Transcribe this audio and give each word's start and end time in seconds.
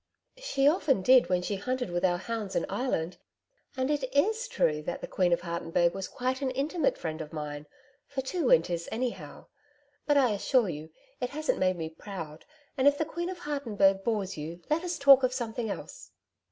'She 0.35 0.67
often 0.67 1.03
did 1.03 1.29
when 1.29 1.43
she 1.43 1.57
hunted 1.57 1.91
with 1.91 2.03
our 2.03 2.17
hounds 2.17 2.55
in 2.55 2.65
Ireland, 2.67 3.17
and 3.77 3.91
it 3.91 4.03
IS 4.15 4.47
true 4.47 4.81
that 4.81 4.99
the 4.99 5.05
Queen 5.07 5.31
of 5.31 5.41
Hartenburg 5.41 5.93
was 5.93 6.07
quite 6.07 6.41
an 6.41 6.49
intimate 6.49 6.97
friend 6.97 7.21
of 7.21 7.31
mine 7.31 7.67
for 8.07 8.21
two 8.21 8.45
winters, 8.45 8.89
anyhow. 8.91 9.45
But 10.07 10.17
I 10.17 10.31
assure 10.31 10.69
you, 10.69 10.89
it 11.19 11.29
hasn't 11.29 11.59
made 11.59 11.77
me 11.77 11.87
proud, 11.87 12.45
and 12.75 12.87
if 12.87 12.97
the 12.97 13.05
Queen 13.05 13.29
of 13.29 13.37
Hartenburg 13.37 14.03
bores 14.03 14.37
you, 14.39 14.63
let 14.71 14.83
us 14.83 14.97
talk 14.97 15.21
of 15.21 15.33
something 15.33 15.69
else.' 15.69 16.09